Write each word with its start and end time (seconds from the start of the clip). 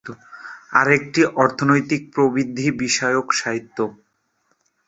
আরেকটি 0.73 1.21
অর্থনৈতিক 1.35 2.01
প্রবৃদ্ধি 2.13 2.67
বিষয়ক 2.81 3.27
সাহিত্য। 3.33 3.77